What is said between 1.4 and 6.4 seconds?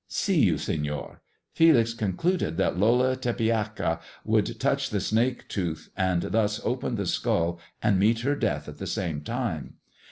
Felix concluded that Lola Tepeaca would touch the snake tooth and